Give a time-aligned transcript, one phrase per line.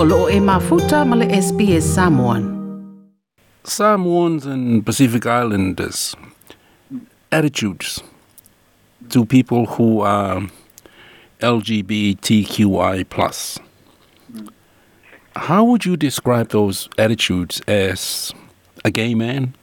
[0.00, 2.42] o loo e mafuta ma le SBS Samoan.
[3.64, 6.14] Samoans and Pacific Islanders
[7.32, 8.00] attitudes
[9.08, 10.46] to people who are
[11.40, 13.58] LGBTQI plus.
[15.34, 18.32] How would you describe those attitudes as
[18.84, 19.56] a gay man,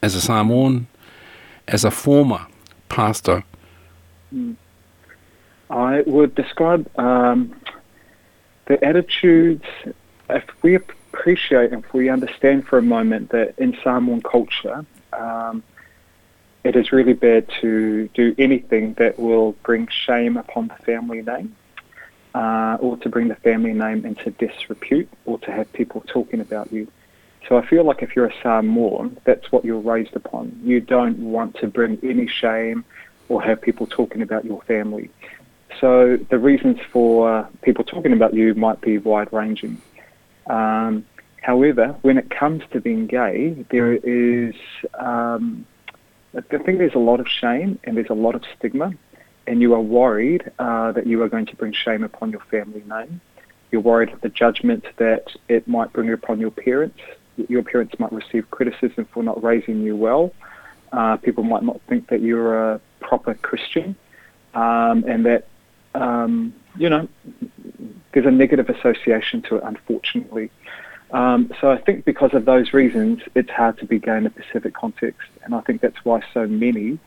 [0.00, 0.86] as a Samoan,
[1.66, 2.46] as a former
[2.88, 3.42] pastor?
[5.70, 7.52] I would describe um,
[8.66, 9.64] the attitudes,
[10.30, 15.62] if we appreciate, if we understand for a moment that in Samoan culture, um,
[16.64, 21.56] it is really bad to do anything that will bring shame upon the family name.
[22.34, 26.72] Uh, or to bring the family name into disrepute, or to have people talking about
[26.72, 26.88] you.
[27.46, 30.58] So I feel like if you're a Samoan, that's what you're raised upon.
[30.64, 32.86] You don't want to bring any shame
[33.28, 35.10] or have people talking about your family.
[35.80, 39.80] So the reasons for people talking about you might be wide ranging.
[40.48, 41.04] Um,
[41.40, 44.54] however, when it comes to being gay, there is,
[44.98, 45.66] um,
[46.36, 48.92] I think there's a lot of shame and there's a lot of stigma,
[49.46, 52.82] and you are worried uh, that you are going to bring shame upon your family
[52.86, 53.20] name.
[53.70, 57.00] You're worried of the judgment that it might bring upon your parents.
[57.48, 60.32] Your parents might receive criticism for not raising you well.
[60.92, 63.96] Uh, people might not think that you're a proper Christian,
[64.54, 65.48] um, and that
[65.94, 67.08] um, you know
[68.12, 70.50] there's a negative association to it, unfortunately.
[71.12, 74.30] Um, so I think because of those reasons, it's hard to be gay in a
[74.30, 76.98] Pacific context, and I think that's why so many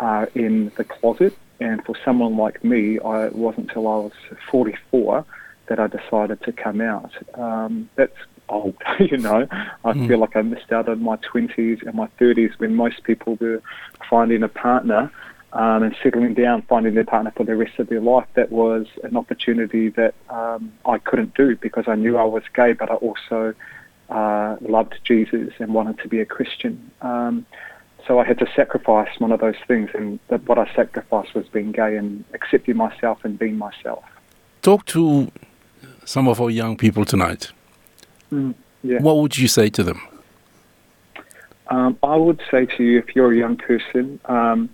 [0.00, 1.36] are in the closet.
[1.60, 4.12] And for someone like me, I, it wasn't until I was
[4.50, 5.24] 44
[5.68, 7.12] that I decided to come out.
[7.34, 8.16] Um, that's
[8.50, 9.46] old, you know.
[9.84, 10.08] I Mm.
[10.08, 13.62] feel like I missed out on my 20s and my 30s when most people were
[14.10, 15.10] finding a partner
[15.54, 18.26] um, and settling down, finding their partner for the rest of their life.
[18.34, 22.72] That was an opportunity that um, I couldn't do because I knew I was gay,
[22.72, 23.54] but I also
[24.10, 26.90] uh, loved Jesus and wanted to be a Christian.
[27.02, 27.46] Um,
[28.06, 31.46] so I had to sacrifice one of those things, and that what I sacrificed was
[31.46, 34.04] being gay and accepting myself and being myself.
[34.60, 35.30] Talk to
[36.04, 37.52] some of our young people tonight.
[38.30, 38.98] Yeah.
[39.00, 40.00] What would you say to them?
[41.68, 44.68] Um, I would say to you, if you're a young person, um,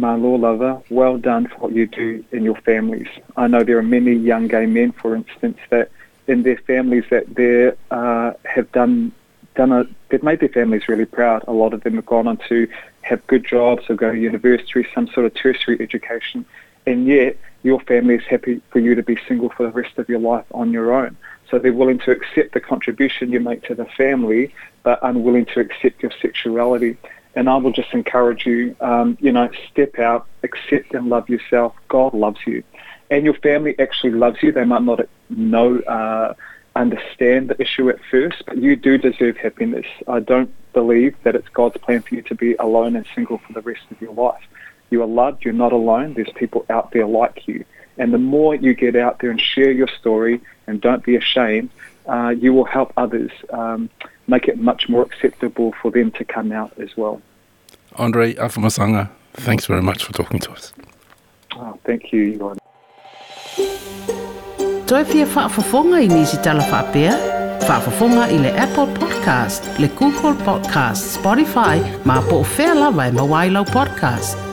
[0.00, 3.08] my law lover, well done for what you do in your families.
[3.36, 5.90] I know there are many young gay men, for instance, that
[6.26, 9.12] in their families that they uh, have done
[9.56, 11.44] done a, they've made their families really proud.
[11.48, 12.68] A lot of them have gone on to
[13.02, 16.44] have good jobs or go to university, some sort of tertiary education,
[16.86, 20.08] and yet your family is happy for you to be single for the rest of
[20.08, 21.16] your life on your own.
[21.50, 25.60] So they're willing to accept the contribution you make to the family, but unwilling to
[25.60, 26.96] accept your sexuality.
[27.34, 31.74] And I will just encourage you, um, you know, step out, accept and love yourself.
[31.88, 32.62] God loves you.
[33.10, 34.52] And your family actually loves you.
[34.52, 36.34] They might not know, uh,
[36.76, 39.86] understand the issue at first, but you do deserve happiness.
[40.06, 43.52] I don't believe that it's God's plan for you to be alone and single for
[43.52, 44.42] the rest of your life.
[44.90, 45.44] You are loved.
[45.44, 46.14] You're not alone.
[46.14, 47.64] There's people out there like you.
[47.98, 51.70] And the more you get out there and share your story and don't be ashamed,
[52.06, 53.90] uh, you will help others um,
[54.30, 57.20] make it much more acceptable for them to come out as well.
[57.96, 60.72] Andre Afamasanga, thanks very much for talking to us.
[61.56, 62.56] Oh, thank you, Iwan.
[64.86, 67.14] Toi fia whaafafonga i nisi tala whaapea?
[67.68, 73.12] Whaafafonga i le Apple Podcast, le Google Podcast, Spotify, ma po o whea lawa e
[73.12, 74.49] mawailau podcast.